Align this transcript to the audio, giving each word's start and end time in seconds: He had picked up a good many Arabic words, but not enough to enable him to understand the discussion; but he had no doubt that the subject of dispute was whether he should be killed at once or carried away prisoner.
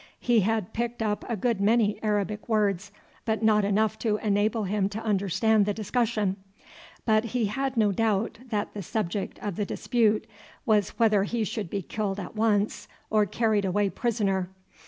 He 0.19 0.39
had 0.39 0.73
picked 0.73 1.03
up 1.03 1.23
a 1.29 1.37
good 1.37 1.61
many 1.61 2.01
Arabic 2.01 2.49
words, 2.49 2.91
but 3.23 3.43
not 3.43 3.63
enough 3.63 3.99
to 3.99 4.17
enable 4.17 4.63
him 4.63 4.89
to 4.89 5.03
understand 5.03 5.67
the 5.67 5.75
discussion; 5.75 6.37
but 7.05 7.23
he 7.25 7.45
had 7.45 7.77
no 7.77 7.91
doubt 7.91 8.39
that 8.49 8.73
the 8.73 8.81
subject 8.81 9.37
of 9.43 9.57
dispute 9.67 10.25
was 10.65 10.97
whether 10.97 11.23
he 11.25 11.43
should 11.43 11.69
be 11.69 11.83
killed 11.83 12.19
at 12.19 12.35
once 12.35 12.87
or 13.11 13.27
carried 13.27 13.63
away 13.63 13.91
prisoner. 13.91 14.49